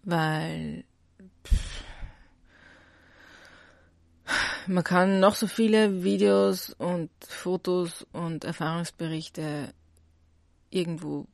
Weil 0.04 0.84
man 4.68 4.84
kann 4.84 5.18
noch 5.18 5.34
so 5.34 5.48
viele 5.48 6.04
Videos 6.04 6.70
und 6.70 7.10
Fotos 7.26 8.06
und 8.12 8.44
Erfahrungsberichte 8.44 9.74
irgendwo 10.70 11.26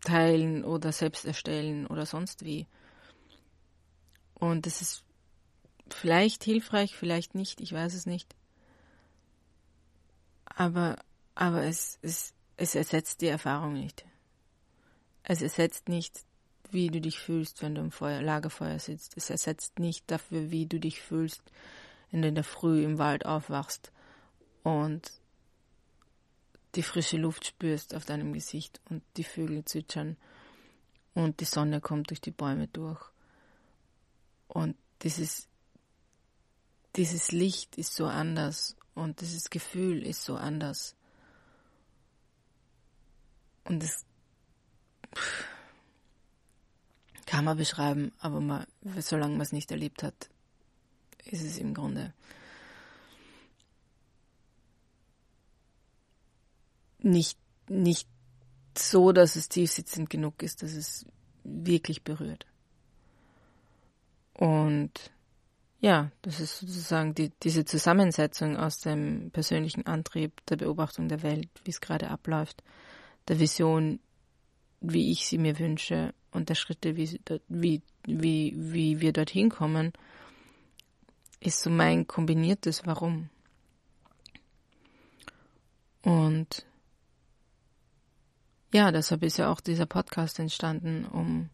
teilen 0.00 0.62
oder 0.62 0.92
selbst 0.92 1.24
erstellen 1.24 1.88
oder 1.88 2.06
sonst 2.06 2.44
wie. 2.44 2.68
Und 4.38 4.66
das 4.66 4.80
ist 4.80 5.04
vielleicht 5.90 6.44
hilfreich, 6.44 6.96
vielleicht 6.96 7.34
nicht, 7.34 7.60
ich 7.60 7.72
weiß 7.72 7.94
es 7.94 8.06
nicht. 8.06 8.34
Aber, 10.44 10.98
aber 11.34 11.64
es, 11.64 11.98
es, 12.02 12.34
es 12.56 12.74
ersetzt 12.74 13.20
die 13.20 13.26
Erfahrung 13.26 13.74
nicht. 13.74 14.04
Es 15.22 15.42
ersetzt 15.42 15.88
nicht 15.88 16.24
wie 16.70 16.88
du 16.88 17.00
dich 17.00 17.18
fühlst, 17.18 17.62
wenn 17.62 17.74
du 17.74 17.80
im 17.80 17.90
Feuer, 17.90 18.22
Lagerfeuer 18.22 18.78
sitzt. 18.78 19.16
Es 19.16 19.30
ersetzt 19.30 19.78
nicht 19.78 20.10
dafür, 20.10 20.50
wie 20.50 20.66
du 20.66 20.78
dich 20.78 21.00
fühlst, 21.00 21.42
wenn 22.10 22.22
du 22.22 22.28
in 22.28 22.34
der 22.34 22.44
Früh 22.44 22.84
im 22.84 22.98
Wald 22.98 23.26
aufwachst 23.26 23.92
und 24.62 25.12
die 26.74 26.82
frische 26.82 27.16
Luft 27.16 27.46
spürst 27.46 27.94
auf 27.94 28.04
deinem 28.04 28.32
Gesicht 28.32 28.80
und 28.90 29.02
die 29.16 29.24
Vögel 29.24 29.64
zwitschern 29.64 30.16
und 31.14 31.40
die 31.40 31.46
Sonne 31.46 31.80
kommt 31.80 32.10
durch 32.10 32.20
die 32.20 32.30
Bäume 32.30 32.68
durch. 32.68 33.10
Und 34.48 34.76
dieses, 35.02 35.46
dieses 36.96 37.30
Licht 37.30 37.76
ist 37.76 37.94
so 37.94 38.06
anders 38.06 38.76
und 38.94 39.20
dieses 39.20 39.50
Gefühl 39.50 40.02
ist 40.04 40.24
so 40.24 40.36
anders. 40.36 40.96
Und 43.64 43.82
es, 43.82 44.04
kann 47.26 47.44
man 47.44 47.58
beschreiben, 47.58 48.12
aber 48.18 48.40
man, 48.40 48.66
solange 49.00 49.32
man 49.32 49.42
es 49.42 49.52
nicht 49.52 49.70
erlebt 49.70 50.02
hat, 50.02 50.30
ist 51.26 51.42
es 51.42 51.58
im 51.58 51.74
Grunde 51.74 52.14
nicht, 57.00 57.38
nicht 57.68 58.08
so, 58.76 59.12
dass 59.12 59.36
es 59.36 59.48
tiefsitzend 59.48 60.08
genug 60.08 60.42
ist, 60.42 60.62
dass 60.62 60.72
es 60.72 61.06
wirklich 61.44 62.02
berührt. 62.02 62.46
Und 64.38 65.10
ja, 65.80 66.10
das 66.22 66.40
ist 66.40 66.60
sozusagen 66.60 67.14
die, 67.14 67.32
diese 67.42 67.64
Zusammensetzung 67.64 68.56
aus 68.56 68.78
dem 68.80 69.30
persönlichen 69.32 69.86
Antrieb, 69.86 70.44
der 70.46 70.56
Beobachtung 70.56 71.08
der 71.08 71.22
Welt, 71.22 71.48
wie 71.64 71.70
es 71.70 71.80
gerade 71.80 72.08
abläuft, 72.08 72.62
der 73.26 73.40
Vision, 73.40 73.98
wie 74.80 75.10
ich 75.10 75.26
sie 75.26 75.38
mir 75.38 75.58
wünsche 75.58 76.14
und 76.30 76.48
der 76.48 76.54
Schritte, 76.54 76.96
wie, 76.96 77.20
wie, 77.48 77.82
wie, 78.04 78.54
wie 78.56 79.00
wir 79.00 79.12
dorthin 79.12 79.50
kommen, 79.50 79.92
ist 81.40 81.60
so 81.60 81.70
mein 81.70 82.06
kombiniertes 82.06 82.86
Warum. 82.86 83.28
Und 86.02 86.64
ja, 88.72 88.92
deshalb 88.92 89.24
ist 89.24 89.38
ja 89.38 89.50
auch 89.50 89.60
dieser 89.60 89.86
Podcast 89.86 90.38
entstanden, 90.38 91.06
um, 91.06 91.50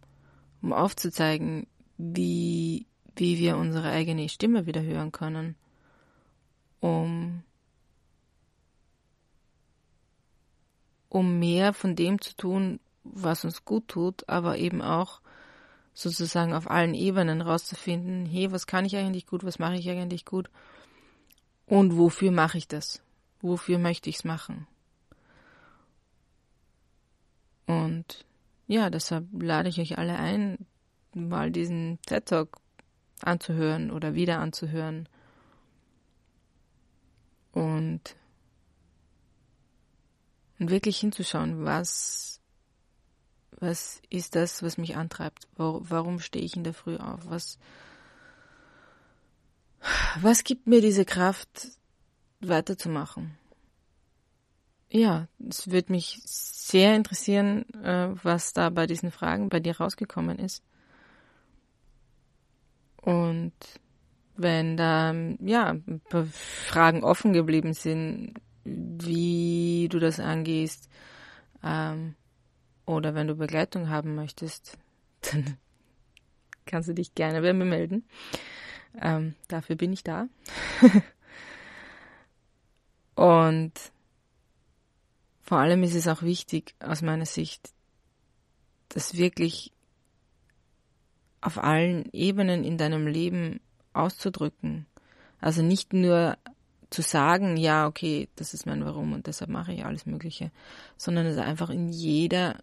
um 0.61 0.73
aufzuzeigen, 0.73 1.67
wie, 2.13 2.87
wie 3.17 3.39
wir 3.39 3.57
unsere 3.57 3.89
eigene 3.91 4.29
Stimme 4.29 4.67
wieder 4.67 4.83
hören 4.83 5.13
können, 5.13 5.55
um, 6.81 7.43
um 11.09 11.39
mehr 11.39 11.73
von 11.73 11.97
dem 11.97 12.21
zu 12.21 12.37
tun, 12.37 12.81
was 13.05 13.45
uns 13.45 13.65
gut 13.65 13.89
tut, 13.89 14.29
aber 14.29 14.59
eben 14.59 14.83
auch 14.83 15.21
sozusagen 15.95 16.53
auf 16.53 16.69
allen 16.69 16.95
Ebenen 16.95 17.41
rauszufinden, 17.41 18.27
hey, 18.27 18.51
was 18.51 18.67
kann 18.67 18.85
ich 18.85 18.97
eigentlich 18.97 19.27
gut, 19.27 19.45
was 19.45 19.59
mache 19.59 19.77
ich 19.77 19.89
eigentlich 19.89 20.25
gut 20.25 20.51
und 21.67 21.97
wofür 21.97 22.33
mache 22.33 22.59
ich 22.59 22.69
das? 22.69 23.01
Wofür 23.41 23.79
möchte 23.79 24.11
ich 24.11 24.17
es 24.17 24.25
machen? 24.25 24.67
Und 27.67 28.25
ja, 28.67 28.91
deshalb 28.91 29.27
lade 29.33 29.69
ich 29.69 29.81
euch 29.81 29.99
alle 29.99 30.19
ein, 30.19 30.67
mal 31.15 31.51
diesen 31.51 31.99
TED 32.07 32.27
Talk 32.27 32.59
anzuhören 33.21 33.91
oder 33.91 34.15
wieder 34.15 34.39
anzuhören. 34.39 35.09
Und, 37.53 38.17
und 40.59 40.71
wirklich 40.71 40.99
hinzuschauen, 40.99 41.65
was 41.65 42.35
was 43.61 44.01
ist 44.11 44.35
das, 44.35 44.63
was 44.63 44.79
mich 44.79 44.97
antreibt? 44.97 45.49
Warum 45.57 46.21
stehe 46.21 46.45
ich 46.45 46.57
in 46.57 46.65
der 46.65 46.75
Früh 46.75 46.97
auf? 46.97 47.21
Was, 47.29 47.59
was 50.21 50.45
gibt 50.45 50.67
mir 50.67 50.81
diese 50.81 51.05
Kraft, 51.05 51.69
weiterzumachen? 52.41 53.39
Ja, 54.91 55.29
es 55.49 55.71
würde 55.71 55.93
mich 55.93 56.21
sehr 56.25 56.95
interessieren, 56.95 57.65
äh, 57.83 58.11
was 58.23 58.53
da 58.53 58.71
bei 58.71 58.87
diesen 58.87 59.11
Fragen 59.11 59.49
bei 59.49 59.61
dir 59.61 59.77
rausgekommen 59.79 60.39
ist. 60.39 60.63
Und 63.05 63.53
wenn 64.37 64.77
da 64.79 65.15
ja 65.41 65.77
Fragen 66.31 67.05
offen 67.05 67.35
geblieben 67.35 67.75
sind, 67.75 68.35
wie 68.65 69.89
du 69.91 69.99
das 69.99 70.21
angehst, 70.21 70.89
ähm, 71.63 72.15
oder 72.87 73.15
wenn 73.15 73.27
du 73.27 73.35
Begleitung 73.35 73.91
haben 73.91 74.15
möchtest, 74.15 74.79
dann 75.33 75.59
kannst 76.65 76.89
du 76.89 76.95
dich 76.95 77.15
gerne 77.15 77.43
bei 77.43 77.53
mir 77.53 77.67
melden. 77.67 78.05
Ähm, 79.01 79.35
dafür 79.49 79.77
bin 79.77 79.93
ich 79.93 80.03
da. 80.03 80.29
Und 83.17 83.73
vor 85.43 85.59
allem 85.59 85.83
ist 85.83 85.95
es 85.95 86.09
auch 86.09 86.23
wichtig 86.23 86.75
aus 86.81 87.03
meiner 87.03 87.27
Sicht, 87.27 87.75
das 88.89 89.17
wirklich 89.17 89.73
auf 91.45 91.63
allen 91.63 92.09
Ebenen 92.13 92.65
in 92.65 92.79
deinem 92.79 93.07
Leben 93.07 93.61
auszudrücken. 93.93 94.87
Also 95.41 95.61
nicht 95.61 95.93
nur 95.93 96.39
zu 96.89 97.03
sagen, 97.03 97.59
ja, 97.59 97.87
okay, 97.87 98.29
das 98.37 98.55
ist 98.55 98.65
mein 98.65 98.83
Warum 98.85 99.13
und 99.13 99.27
deshalb 99.27 99.51
mache 99.51 99.75
ich 99.75 99.85
alles 99.85 100.07
Mögliche, 100.07 100.51
sondern 100.97 101.27
es 101.27 101.37
einfach 101.37 101.69
in 101.69 101.91
jeder 101.91 102.63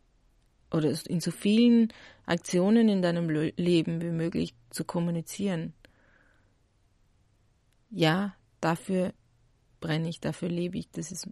oder 0.72 0.92
in 1.06 1.20
so 1.20 1.30
vielen 1.30 1.94
Aktionen 2.26 2.90
in 2.90 3.04
deinem 3.04 3.30
Leben 3.30 4.02
wie 4.02 4.10
möglich 4.10 4.56
zu 4.72 4.84
kommunizieren. 4.84 5.74
Ja, 7.92 8.34
dafür 8.62 9.14
brenne 9.80 10.10
ich, 10.10 10.22
dafür 10.22 10.50
lebe 10.50 10.80
ich, 10.80 10.90
das 10.90 11.12
ist, 11.12 11.28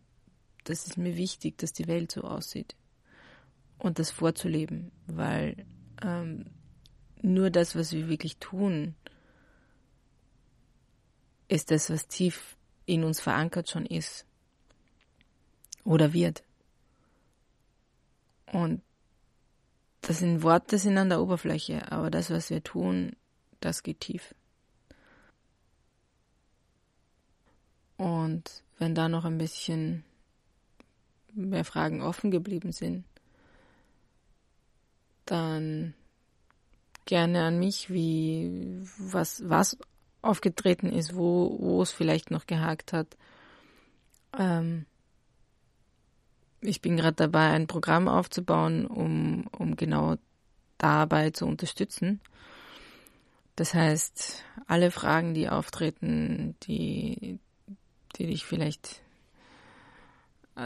das 0.66 0.86
ist 0.86 0.98
mir 0.98 1.18
wichtig, 1.18 1.58
dass 1.58 1.74
die 1.74 1.88
Welt 1.88 2.12
so 2.12 2.22
aussieht. 2.22 2.76
Und 3.80 3.98
das 3.98 4.12
vorzuleben, 4.12 4.92
weil 5.08 5.66
ähm, 6.04 6.46
nur 7.22 7.50
das, 7.50 7.76
was 7.76 7.92
wir 7.92 8.08
wirklich 8.08 8.38
tun, 8.38 8.96
ist 11.48 11.72
das, 11.72 11.90
was 11.90 12.08
tief 12.08 12.56
in 12.86 13.04
uns 13.04 13.20
verankert 13.20 13.70
schon 13.70 13.86
ist 13.86 14.26
oder 15.84 16.14
wird. 16.14 16.44
Und 18.52 18.82
das 20.02 20.20
sind 20.20 20.44
Worte 20.44 20.78
sind 20.78 20.98
an 20.98 21.10
der 21.10 21.22
Oberfläche, 21.22 21.92
aber 21.92 22.10
das, 22.10 22.30
was 22.30 22.50
wir 22.50 22.64
tun, 22.64 23.16
das 23.60 23.84
geht 23.84 24.00
tief. 24.00 24.34
Und 27.98 28.64
wenn 28.78 28.96
da 28.96 29.10
noch 29.10 29.26
ein 29.26 29.38
bisschen 29.38 30.06
mehr 31.34 31.66
Fragen 31.66 32.02
offen 32.02 32.32
geblieben 32.32 32.72
sind, 32.72 33.04
dann 35.26 35.94
gerne 37.10 37.44
an 37.44 37.58
mich, 37.58 37.90
wie 37.90 38.82
was 39.00 39.42
was 39.50 39.78
aufgetreten 40.22 40.92
ist, 40.92 41.16
wo 41.16 41.58
wo 41.60 41.82
es 41.82 41.92
vielleicht 41.92 42.30
noch 42.30 42.46
gehakt 42.46 42.94
hat. 42.94 43.18
Ähm, 44.38 44.86
ich 46.62 46.82
bin 46.82 46.98
gerade 46.98 47.16
dabei, 47.16 47.50
ein 47.50 47.66
Programm 47.66 48.08
aufzubauen, 48.08 48.86
um, 48.86 49.48
um 49.58 49.76
genau 49.76 50.18
dabei 50.78 51.32
zu 51.32 51.48
unterstützen. 51.48 52.22
Das 53.56 53.74
heißt, 53.74 54.44
alle 54.68 54.92
Fragen, 54.92 55.34
die 55.34 55.50
auftreten, 55.50 56.56
die, 56.64 57.40
die 58.18 58.28
dich 58.28 58.46
vielleicht 58.46 59.02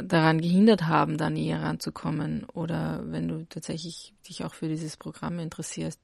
daran 0.02 0.42
gehindert 0.42 0.88
haben, 0.88 1.18
da 1.18 1.30
näher 1.30 1.62
ranzukommen 1.62 2.46
oder 2.46 3.04
wenn 3.12 3.28
du 3.28 3.46
tatsächlich 3.48 4.14
dich 4.28 4.44
auch 4.44 4.54
für 4.54 4.68
dieses 4.68 4.98
Programm 4.98 5.40
interessierst, 5.40 6.00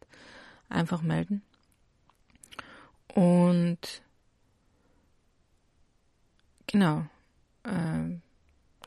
einfach 0.70 1.02
melden. 1.02 1.42
Und 3.16 3.80
genau, 6.68 7.06
äh, 7.64 8.18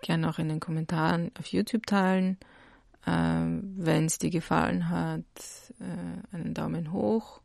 gerne 0.02 0.28
auch 0.28 0.38
in 0.38 0.48
den 0.48 0.60
Kommentaren 0.60 1.32
auf 1.38 1.46
YouTube 1.46 1.86
teilen. 1.86 2.38
Äh, 3.04 3.10
Wenn 3.10 4.06
es 4.06 4.18
dir 4.18 4.30
gefallen 4.30 4.88
hat, 4.88 5.24
äh, 5.80 6.34
einen 6.36 6.54
Daumen 6.54 6.92
hoch 6.92 7.40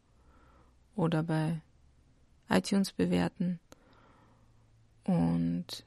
oder 0.95 1.23
bei 1.23 1.61
iTunes 2.49 2.91
bewerten. 2.91 3.59
Und 5.03 5.85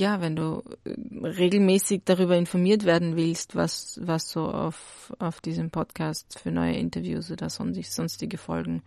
ja, 0.00 0.20
wenn 0.20 0.34
du 0.34 0.64
äh, 0.84 1.26
regelmäßig 1.26 2.02
darüber 2.04 2.36
informiert 2.36 2.84
werden 2.84 3.16
willst, 3.16 3.54
was, 3.54 4.00
was 4.02 4.28
so 4.28 4.48
auf, 4.48 5.14
auf 5.18 5.40
diesem 5.40 5.70
Podcast 5.70 6.38
für 6.38 6.50
neue 6.50 6.74
Interviews 6.74 7.30
oder 7.30 7.48
sonstige 7.48 8.38
Folgen 8.38 8.82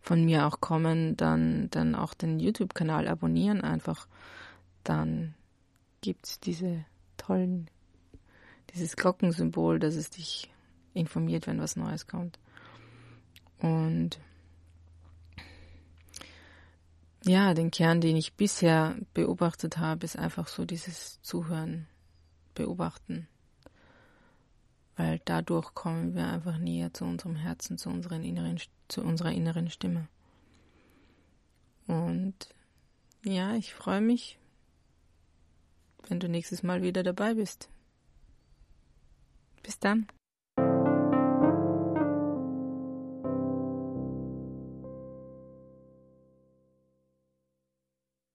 von 0.00 0.24
mir 0.24 0.46
auch 0.46 0.60
kommen, 0.60 1.16
dann, 1.16 1.68
dann 1.70 1.94
auch 1.94 2.14
den 2.14 2.38
YouTube-Kanal 2.38 3.08
abonnieren 3.08 3.62
einfach. 3.62 4.06
Dann 4.84 5.34
gibt's 6.02 6.38
diese 6.38 6.84
tollen, 7.16 7.68
dieses 8.74 8.96
Glockensymbol, 8.96 9.78
dass 9.78 9.96
es 9.96 10.10
dich 10.10 10.50
informiert, 10.92 11.46
wenn 11.46 11.58
was 11.58 11.76
Neues 11.76 12.06
kommt. 12.06 12.38
Und 13.60 14.20
ja, 17.24 17.54
den 17.54 17.70
Kern, 17.70 18.00
den 18.00 18.16
ich 18.16 18.34
bisher 18.34 18.96
beobachtet 19.14 19.78
habe, 19.78 20.04
ist 20.04 20.18
einfach 20.18 20.48
so 20.48 20.64
dieses 20.64 21.20
Zuhören, 21.22 21.86
Beobachten. 22.54 23.26
Weil 24.96 25.20
dadurch 25.24 25.74
kommen 25.74 26.14
wir 26.14 26.28
einfach 26.28 26.58
näher 26.58 26.92
zu 26.92 27.04
unserem 27.04 27.34
Herzen, 27.34 27.78
zu, 27.78 27.88
unseren 27.88 28.22
inneren, 28.22 28.60
zu 28.88 29.02
unserer 29.02 29.32
inneren 29.32 29.70
Stimme. 29.70 30.08
Und 31.86 32.34
ja, 33.24 33.54
ich 33.56 33.74
freue 33.74 34.00
mich, 34.00 34.38
wenn 36.08 36.20
du 36.20 36.28
nächstes 36.28 36.62
Mal 36.62 36.82
wieder 36.82 37.02
dabei 37.02 37.34
bist. 37.34 37.68
Bis 39.62 39.78
dann. 39.78 40.06